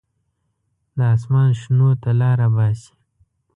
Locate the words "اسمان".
1.15-1.49